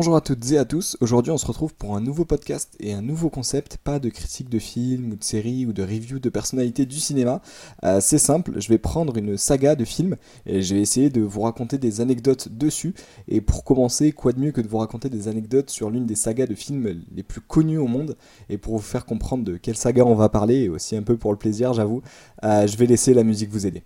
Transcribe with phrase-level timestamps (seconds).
[0.00, 2.94] Bonjour à toutes et à tous, aujourd'hui on se retrouve pour un nouveau podcast et
[2.94, 6.30] un nouveau concept, pas de critique de films ou de séries ou de review de
[6.30, 7.42] personnalités du cinéma.
[7.84, 10.16] Euh, c'est simple, je vais prendre une saga de films
[10.46, 12.94] et je vais essayer de vous raconter des anecdotes dessus.
[13.28, 16.14] Et pour commencer, quoi de mieux que de vous raconter des anecdotes sur l'une des
[16.14, 18.16] sagas de films les plus connues au monde
[18.48, 21.18] et pour vous faire comprendre de quelle saga on va parler et aussi un peu
[21.18, 22.00] pour le plaisir j'avoue,
[22.42, 23.82] euh, je vais laisser la musique vous aider.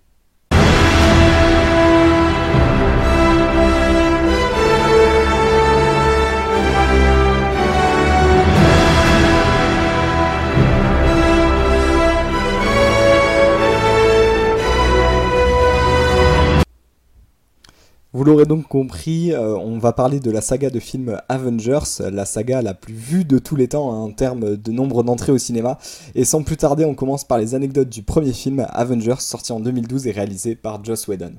[18.24, 22.24] Vous l'aurez donc compris, euh, on va parler de la saga de films Avengers, la
[22.24, 25.36] saga la plus vue de tous les temps hein, en termes de nombre d'entrées au
[25.36, 25.76] cinéma.
[26.14, 29.60] Et sans plus tarder, on commence par les anecdotes du premier film Avengers, sorti en
[29.60, 31.34] 2012 et réalisé par Joss Whedon.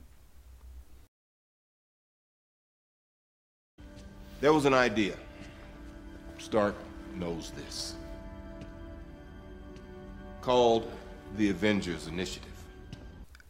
[4.40, 5.14] There was an idea.
[6.38, 6.76] Stark
[7.18, 7.96] knows this.
[10.44, 10.84] Called
[11.36, 12.55] the Avengers Initiative.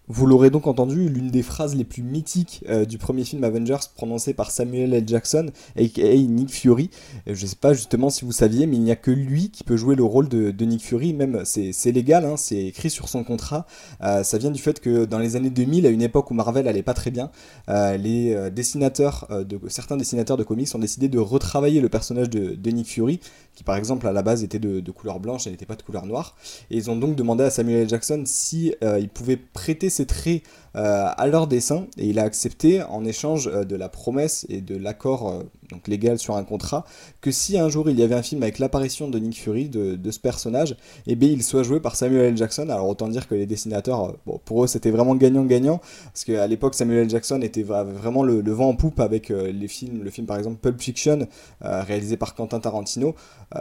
[0.08, 3.90] Vous l'aurez donc entendu, l'une des phrases les plus mythiques euh, du premier film Avengers
[3.96, 5.04] prononcée par Samuel L.
[5.08, 6.92] Jackson, aka Nick Fury.
[7.26, 9.64] Je ne sais pas justement si vous saviez, mais il n'y a que lui qui
[9.64, 13.24] peut jouer le rôle de, Nick Fury, même c'est légal, hein, c'est écrit sur son
[13.24, 13.66] contrat.
[14.04, 16.68] Euh, ça vient du fait que dans les années 2000, à une époque où Marvel
[16.68, 17.32] allait pas très bien,
[17.70, 22.70] euh, les dessinateurs, de, certains dessinateurs de comics ont décidé de retravailler le personnage de,
[22.70, 23.20] Nick Fury,
[23.56, 26.06] qui par exemple à la base était de, couleur blanche et n'était pas de couleur
[26.06, 26.36] noire.
[26.70, 27.90] Et ils ont donc demandé à Samuel L.
[27.90, 30.44] Jackson si il pouvait prêter très
[30.76, 34.60] euh, à leur dessin et il a accepté en échange euh, de la promesse et
[34.60, 36.86] de l'accord euh, donc légal sur un contrat
[37.22, 40.12] que si un jour il y avait un film avec l'apparition de Nick Fury de,
[40.12, 40.72] ce personnage
[41.08, 42.38] et eh bien il soit joué par Samuel L.
[42.38, 46.48] Jackson alors autant dire que les dessinateurs bon, pour eux c'était vraiment gagnant-gagnant parce qu'à
[46.48, 47.10] l'époque Samuel L.
[47.10, 50.82] Jackson était vraiment le, vent en poupe avec les films le film par exemple Pulp
[50.82, 51.28] Fiction
[51.62, 53.16] réalisé par Quentin Tarantino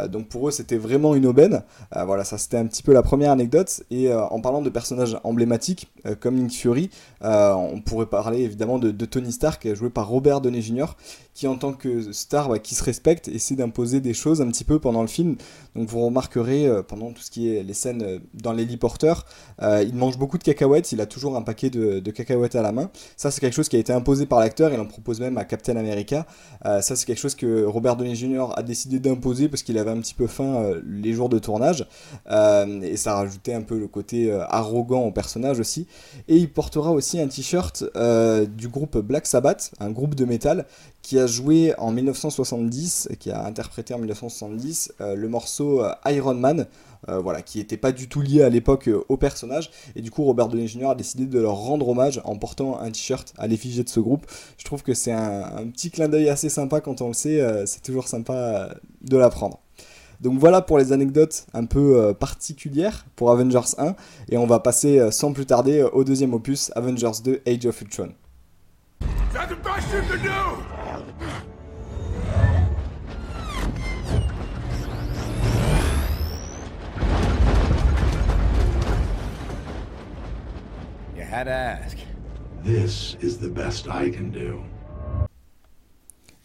[0.08, 1.62] donc pour eux c'était vraiment une aubaine
[2.06, 5.88] voilà ça c'était un petit peu la première anecdote et en parlant de personnages emblématiques
[6.20, 6.90] comme Nick Fury
[7.24, 10.86] euh, on pourrait parler évidemment de, Tony Stark, joué par Robert Downey Jr.,
[11.34, 14.78] qui en tant que star qui se respecte essaie d'imposer des choses un petit peu
[14.78, 15.36] pendant le film.
[15.74, 19.26] Donc vous remarquerez euh, pendant tout ce qui est les scènes euh, dans l'héliporteur,
[19.60, 22.90] il mange beaucoup de cacahuètes, il a toujours un paquet de, cacahuètes à la main.
[23.16, 25.44] Ça c'est quelque chose qui a été imposé par l'acteur, il en propose même à
[25.44, 26.26] Captain America.
[26.62, 28.46] ça c'est quelque chose que Robert Downey Jr.
[28.56, 31.86] a décidé d'imposer parce qu'il avait un petit peu faim les jours de tournage.
[32.28, 35.86] et ça rajoutait un peu le côté arrogant au personnage aussi.
[36.28, 40.66] Et il portera aussi un t-shirt euh, du groupe Black Sabbath, un groupe de métal
[41.04, 46.34] qui a joué en 1970, qui a interprété en 1970 euh, le morceau euh, Iron
[46.34, 46.66] Man,
[47.06, 49.70] voilà, qui n'était pas du tout lié à l'époque au personnage.
[49.94, 50.86] Et du coup, Robert Downey Jr.
[50.86, 54.24] a décidé de leur rendre hommage en portant un t-shirt à l'effigie de ce groupe.
[54.56, 57.82] Je trouve que c'est un, petit clin d'œil assez sympa quand on le sait, c'est
[57.82, 59.60] toujours sympa de l'apprendre.
[60.24, 63.94] Donc voilà pour les anecdotes un peu euh, particulières pour Avengers 1
[64.30, 67.66] et on va passer euh, sans plus tarder euh, au deuxième opus Avengers 2 Age
[67.66, 68.08] of Ultron.
[81.34, 81.98] Had to ask.
[82.64, 84.60] This is the best I can do.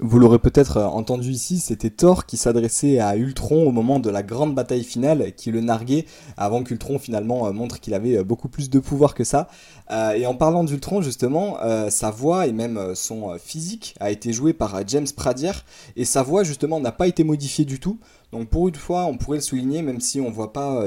[0.01, 4.09] Vous l'aurez peut-être euh, entendu ici, c'était Thor qui s'adressait à Ultron au moment de
[4.09, 6.05] la grande bataille finale, qui le narguait
[6.37, 9.49] avant qu'Ultron finalement euh, montre qu'il avait euh, beaucoup plus de pouvoir que ça.
[10.15, 11.57] et en parlant d'Ultron justement,
[11.89, 15.51] sa voix et même son physique a été joué par James Pradier,
[15.97, 17.99] et sa voix justement n'a pas été modifiée du tout.
[18.31, 20.85] Donc pour une fois, on pourrait le souligner, même si on voit pas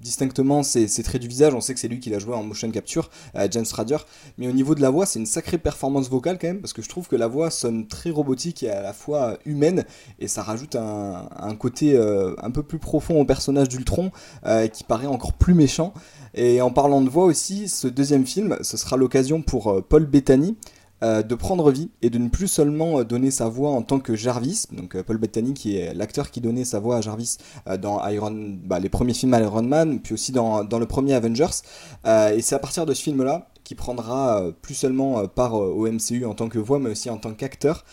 [0.00, 2.70] distinctement ses, traits du visage, on sait que c'est lui qui l'a joué en motion
[2.70, 3.96] capture, euh, James Radier,
[4.38, 6.82] mais au niveau de la voix, c'est une sacrée performance vocale quand même, parce que
[6.82, 9.84] je trouve que la voix sonne très robotique et à la fois humaine,
[10.18, 14.10] et ça rajoute un, côté euh, un peu plus profond au personnage d'Ultron,
[14.44, 15.94] euh, qui paraît encore plus méchant.
[16.34, 20.56] Et en parlant de voix aussi, ce deuxième film, ce sera l'occasion pour Paul Bettany,
[21.02, 23.98] euh, de prendre vie et de ne plus seulement euh, donner sa voix en tant
[24.00, 27.36] que Jarvis, donc euh, Paul Bettany qui est l'acteur qui donnait sa voix à Jarvis
[27.80, 31.62] dans Iron, bah, les premiers films Iron Man, puis aussi dans, dans le premier Avengers.
[32.06, 36.34] et c'est à partir de ce film-là qui prendra plus seulement part au MCU en
[36.34, 37.84] tant que voix, mais aussi en tant qu'acteur,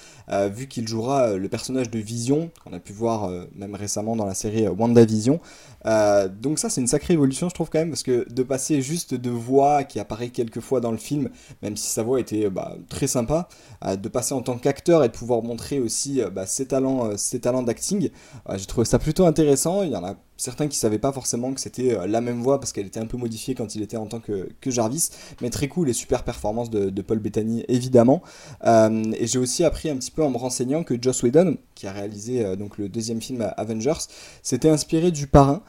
[0.51, 4.35] vu qu'il jouera le personnage de Vision, qu'on a pu voir même récemment dans la
[4.35, 5.39] série WandaVision.
[5.83, 9.15] donc ça c'est une sacrée évolution je trouve quand même, parce que de passer juste
[9.15, 11.31] de voix qui apparaît quelques fois dans le film,
[11.63, 13.47] même si sa voix était bah, très sympa,
[13.83, 17.63] de passer en tant qu'acteur et de pouvoir montrer aussi bah, ses talents, ses talents
[17.63, 18.11] d'acting,
[18.53, 21.61] j'ai trouvé ça plutôt intéressant, il y en a certains qui savaient pas forcément que
[21.61, 24.07] c'était euh, la même voix parce qu'elle était un peu modifiée quand il était en
[24.07, 25.09] tant que, Jarvis.
[25.41, 28.21] Mais très cool et super performance de, Paul Bettany évidemment.
[28.65, 31.87] Euh, et j'ai aussi appris un petit peu en me renseignant que Joss Whedon, qui
[31.87, 34.07] a réalisé euh, donc le deuxième film Avengers,
[34.41, 35.61] s'était inspiré du parrain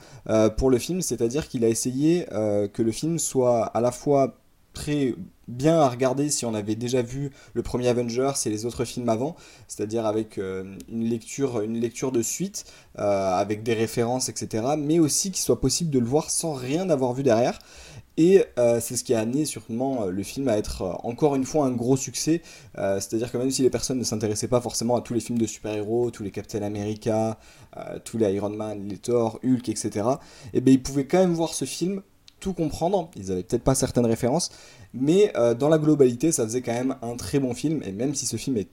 [0.56, 4.37] pour le film, c'est-à-dire qu'il a essayé que le film soit à la fois
[4.75, 5.15] très
[5.49, 9.09] bien à regarder si on avait déjà vu le premier Avengers et les autres films
[9.09, 9.37] avant,
[9.69, 12.65] c'est-à-dire avec euh, une, lecture, une lecture de suite,
[12.99, 14.65] euh, avec des références, etc.
[14.79, 17.59] Mais aussi qu'il soit possible de le voir sans rien avoir vu derrière.
[18.17, 21.67] Et euh, c'est ce qui a amené sûrement le film à être encore une fois
[21.67, 22.43] un gros succès.
[22.76, 25.47] C'est-à-dire que même si les personnes ne s'intéressaient pas forcément à tous les films de
[25.47, 27.38] super-héros, tous les Captain America,
[28.05, 29.91] tous les Iron Man, les Thor, Hulk, etc.,
[30.53, 32.03] et eh bien ils pouvaient quand même voir ce film
[32.44, 33.11] tout comprendre.
[33.17, 34.50] Ils avaient peut-être pas certaines références,
[34.93, 37.82] mais euh, dans la globalité, ça faisait quand même un très bon film.
[37.85, 38.69] Et même si ce film est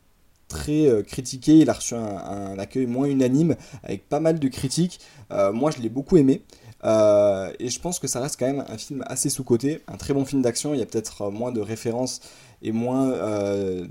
[0.50, 5.00] très euh, critiqué, il a reçu un, accueil moins unanime, avec pas mal de critiques.
[5.32, 6.42] Euh, moi, je l'ai beaucoup aimé.
[6.84, 10.26] et je pense que ça reste quand même un film assez sous-côté, un très bon
[10.26, 10.74] film d'action.
[10.74, 12.20] Il y a peut-être moins de références
[12.62, 13.86] et moins euh,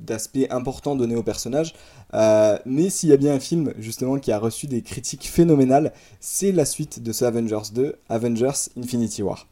[0.00, 1.74] d'aspects importants donnés au personnage.
[2.14, 5.92] Euh, mais s'il y a bien un film justement qui a reçu des critiques phénoménales,
[6.20, 9.46] c'est la suite de ce Avengers 2, Avengers Infinity War.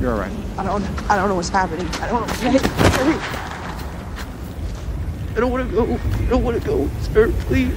[0.00, 0.32] You're right.
[0.58, 1.86] I don't, I don't know what's happening.
[2.00, 3.18] I don't know.
[5.34, 5.84] I don't want to go.
[5.84, 7.32] I don't want to go, sir.
[7.46, 7.72] Please.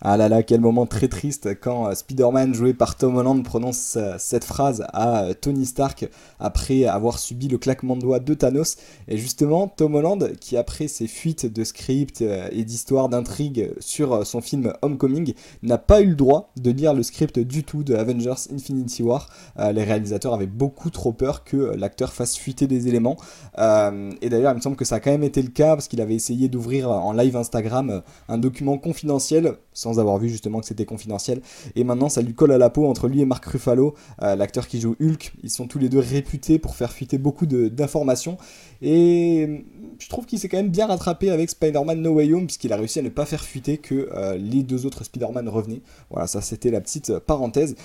[0.00, 3.96] Ah là là, quel moment très triste quand euh, Spider-Man joué par Tom Holland prononce
[3.96, 6.08] euh, cette phrase à euh, Tony Stark
[6.38, 8.76] après avoir subi le claquement de doigts de Thanos.
[9.08, 14.40] Et justement, Tom Holland, qui après ses fuites de script et d'histoire d'intrigue sur son
[14.40, 15.34] film Homecoming,
[15.64, 19.28] n'a pas eu le droit de lire le script du tout de Avengers Infinity War.
[19.58, 23.16] Les réalisateurs avaient beaucoup trop peur que l'acteur fasse fuiter des éléments.
[23.56, 26.00] Et d'ailleurs, il me semble que ça a quand même été le cas parce qu'il
[26.00, 30.84] avait essayé d'ouvrir en live Instagram un document confidentiel sans avoir vu justement que c'était
[30.84, 31.40] confidentiel.
[31.76, 34.66] Et maintenant, ça lui colle à la peau entre lui et Mark Ruffalo, euh, l'acteur
[34.66, 35.32] qui joue Hulk.
[35.44, 38.38] Ils sont tous les deux réputés pour faire fuiter beaucoup d'informations.
[38.82, 39.64] Et
[39.98, 42.76] je trouve qu'il s'est quand même bien rattrapé avec Spider-Man No Way Home, puisqu'il a
[42.76, 45.82] réussi à ne pas faire fuiter que euh, les deux autres Spider-Man revenaient.
[46.10, 47.76] Voilà, ça c'était la petite euh, parenthèse.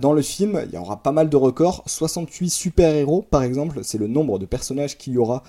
[0.00, 1.84] dans le film, il y aura pas mal de records.
[1.86, 5.44] 68 super-héros, par exemple, c'est le nombre de personnages qu'il y aura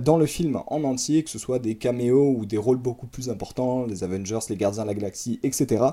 [0.00, 3.30] dans le film en entier, que ce soit des caméos ou des rôles beaucoup plus
[3.30, 5.84] importants, les Avengers, les Gardiens de la Galaxie, etc.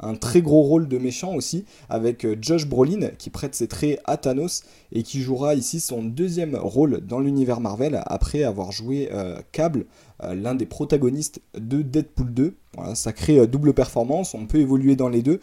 [0.00, 4.00] Un très gros rôle de méchant aussi, avec euh, Josh Brolin qui prête ses traits
[4.04, 4.62] à Thanos
[4.92, 9.86] et qui jouera ici son deuxième rôle dans l'univers Marvel après avoir joué euh, Cable,
[10.22, 12.54] l'un des protagonistes de Deadpool 2.
[12.76, 15.40] Voilà, ça crée double performance, on peut évoluer dans les deux.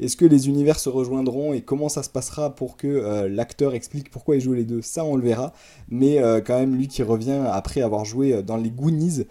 [0.00, 3.74] Est-ce que les univers se rejoindront et comment ça se passera pour que euh, l'acteur
[3.74, 4.80] explique pourquoi il joue les deux?
[4.80, 5.52] Ça, on le verra.
[5.88, 9.24] Mais euh, quand même, lui qui revient après avoir joué euh, dans les Goonies,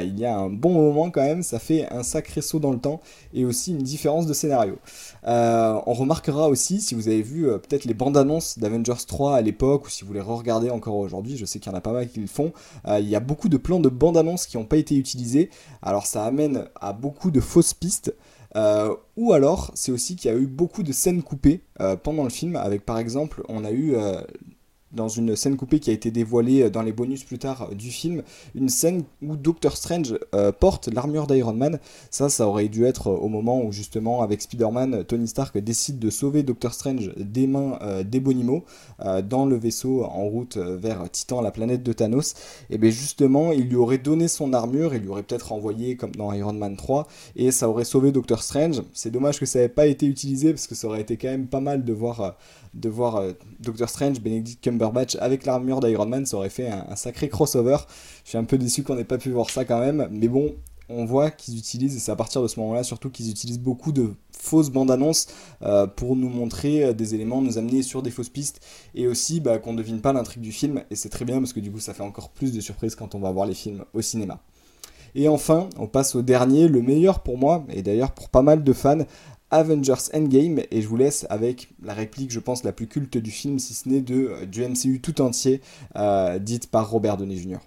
[0.00, 1.42] il y a un bon moment quand même.
[1.42, 3.00] Ça fait un sacré saut dans le temps
[3.34, 4.78] et aussi une différence de scénario.
[5.26, 9.86] on remarquera aussi, si vous avez vu peut-être les bandes annonces d'Avengers 3 à l'époque
[9.86, 12.08] ou si vous les re-regardez encore aujourd'hui, je sais qu'il y en a pas mal
[12.08, 12.54] qui le font,
[12.88, 15.50] il y a beaucoup de plans de bandes annonces qui n'ont pas été utilisés.
[15.82, 18.14] Alors ça amène à beaucoup de fausses pistes.
[18.56, 22.22] Euh, ou alors, c'est aussi qu'il y a eu beaucoup de scènes coupées euh, pendant
[22.22, 24.20] le film, avec par exemple, on a eu euh,
[24.94, 27.74] dans une scène coupée qui a été dévoilée euh, dans les bonus plus tard euh,
[27.74, 28.22] du film,
[28.54, 31.78] une scène où Doctor Strange euh, porte l'armure d'Iron Man.
[32.10, 36.10] Ça, ça aurait dû être au moment où justement, avec Spider-Man, Tony Stark décide de
[36.10, 38.64] sauver Doctor Strange des mains d'Ebonimo
[39.24, 42.34] dans le vaisseau en route vers Titan, la planète de Thanos.
[42.70, 46.12] Et bien justement, il lui aurait donné son armure, il lui aurait peut-être envoyé comme
[46.12, 48.82] dans Iron Man 3, et ça aurait sauvé Doctor Strange.
[48.92, 51.46] C'est dommage que ça n'ait pas été utilisé parce que ça aurait été quand même
[51.46, 52.36] pas mal de voir
[52.74, 53.22] de voir
[53.60, 54.83] Doctor Strange, Benedict Cumberbatch
[55.20, 57.76] avec l'armure d'Iron Man, ça aurait fait un, sacré crossover.
[58.24, 60.54] Je suis un peu déçu qu'on n'ait pas pu voir ça quand même, mais bon,
[60.88, 63.92] on voit qu'ils utilisent, et c'est à partir de ce moment-là surtout qu'ils utilisent beaucoup
[63.92, 65.28] de fausses bandes annonces
[65.62, 68.60] euh, pour nous montrer euh, des éléments, nous amener sur des fausses pistes,
[68.94, 71.52] et aussi bah, qu'on ne devine pas l'intrigue du film, et c'est très bien parce
[71.52, 73.84] que du coup ça fait encore plus de surprises quand on va voir les films
[73.94, 74.40] au cinéma.
[75.16, 78.64] Et enfin, on passe au dernier, le meilleur pour moi, et d'ailleurs pour pas mal
[78.64, 79.06] de fans,
[79.54, 83.30] Avengers Endgame et je vous laisse avec la réplique je pense la plus culte du
[83.30, 85.60] film si ce n'est de euh, du MCU tout entier
[85.94, 87.58] euh, dite par Robert Downey Jr.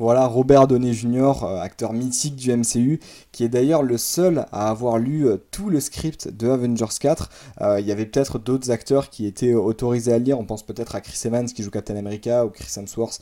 [0.00, 3.00] Voilà Robert Downey Jr., euh, acteur mythique du MCU,
[3.32, 7.28] qui est d'ailleurs le seul à avoir lu euh, tout le script de Avengers 4.
[7.60, 10.94] Euh, il y avait peut-être d'autres acteurs qui étaient autorisés à lire, on pense peut-être
[10.94, 13.20] à Chris Evans qui joue Captain America ou Chris Hemsworth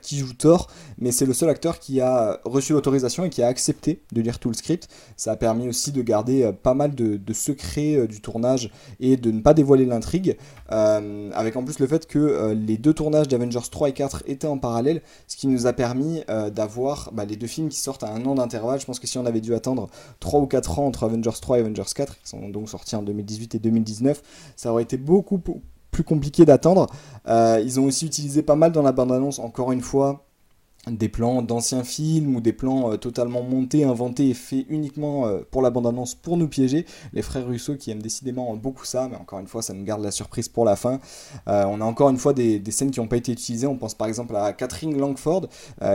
[0.00, 3.46] qui joue Thor, mais c'est le seul acteur qui a reçu l'autorisation et qui a
[3.46, 4.88] accepté de lire tout le script.
[5.18, 8.70] Ça a permis aussi de garder pas mal de, de secrets du tournage
[9.00, 10.38] et de ne pas dévoiler l'intrigue,
[10.70, 14.56] avec en plus le fait que les deux tournages d'Avengers 3 et 4 étaient en
[14.56, 18.12] parallèle, ce qui nous a permis euh, d'avoir bah, les deux films qui sortent à
[18.12, 18.80] un an d'intervalle.
[18.80, 19.88] Je pense que si on avait dû attendre
[20.20, 23.02] 3 ou 4 ans entre Avengers 3 et Avengers 4, qui sont donc sortis en
[23.02, 24.22] 2018 et 2019,
[24.56, 25.40] ça aurait été beaucoup
[25.90, 26.86] plus compliqué d'attendre.
[27.28, 30.25] Euh, ils ont aussi utilisé pas mal dans la bande-annonce, encore une fois,
[30.90, 35.40] des plans d'anciens films ou des plans euh, totalement montés, inventés et faits uniquement euh,
[35.50, 36.86] pour la bande-annonce pour nous piéger.
[37.12, 40.02] Les frères Russo qui aiment décidément beaucoup ça, mais encore une fois, ça nous garde
[40.02, 41.00] la surprise pour la fin.
[41.48, 43.66] Euh, on a encore une fois des, scènes qui n'ont pas été utilisées.
[43.66, 45.48] On pense par exemple à Catherine Langford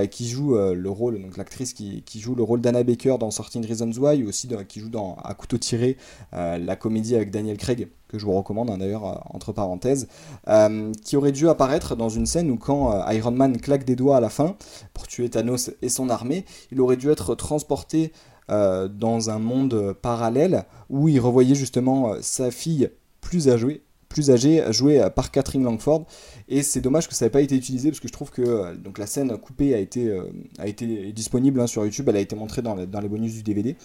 [0.09, 3.91] qui joue le rôle, donc l'actrice qui, joue le rôle d'Anna Baker dans Sorting Reasons
[3.91, 5.97] Why, ou aussi qui joue dans À couteau tiré,
[6.31, 10.07] la comédie avec Daniel Craig que je vous recommande hein, d'ailleurs euh, entre parenthèses,
[10.47, 13.95] euh, qui aurait dû apparaître dans une scène où quand euh, Iron Man claque des
[13.95, 14.55] doigts à la fin
[14.93, 18.11] pour tuer Thanos et son armée, il aurait dû être transporté
[18.49, 22.89] dans un monde parallèle où il revoyait justement sa fille
[23.21, 26.05] plus âgée, plus âgée, jouée par Catherine Langford.
[26.47, 28.97] Et c'est dommage que ça n'ait pas été utilisé parce que je trouve que donc
[28.97, 30.11] la scène coupée a été,
[30.59, 33.43] a été disponible hein, sur YouTube, elle a été montrée dans, dans les bonus du
[33.43, 33.75] DVD.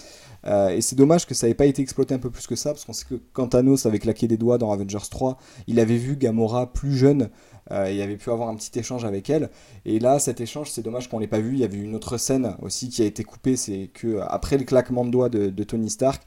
[0.46, 2.70] Euh, et c'est dommage que ça n'ait pas été exploité un peu plus que ça,
[2.70, 5.96] parce qu'on sait que quand Thanos avait claqué des doigts dans Avengers 3, il avait
[5.96, 7.30] vu Gamora plus jeune,
[7.72, 9.50] euh, il avait pu avoir un petit échange avec elle.
[9.84, 11.54] Et là, cet échange, c'est dommage qu'on l'ait pas vu.
[11.54, 14.64] Il y avait une autre scène aussi qui a été coupée, c'est que après le
[14.64, 16.22] claquement de doigts de, Tony Stark,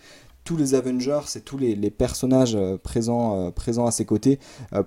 [0.50, 4.40] tous les Avengers et tous les, personnages euh, présents, présents à ses côtés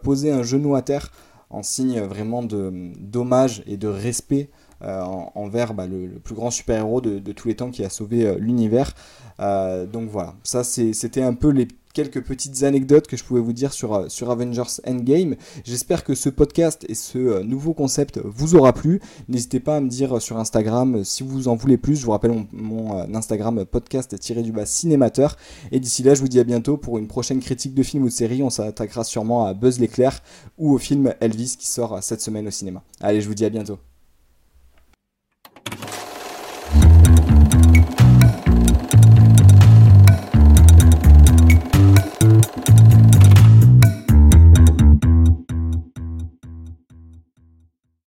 [0.02, 1.12] posaient un genou à terre
[1.50, 4.50] en signe vraiment d'hommage et de respect
[4.81, 8.92] envers bah, le, plus grand super-héros de, de, tous les temps qui a sauvé l'univers.
[9.40, 13.52] Euh, donc voilà, ça c'était un peu les quelques petites anecdotes que je pouvais vous
[13.52, 15.37] dire sur, euh, Avengers Endgame.
[15.64, 19.00] J'espère que ce podcast et ce euh, nouveau concept vous aura plu.
[19.28, 21.96] N'hésitez pas à me dire sur Instagram si vous en voulez plus.
[21.96, 25.37] Je vous rappelle mon, Instagram podcast-du-bas cinémateur.
[25.70, 28.08] Et d'ici là, je vous dis à bientôt pour une prochaine critique de film ou
[28.08, 28.42] de série.
[28.42, 30.22] On s'attaquera sûrement à Buzz l'éclair
[30.58, 32.82] ou au film Elvis qui sort cette semaine au cinéma.
[33.00, 33.78] Allez, je vous dis à bientôt.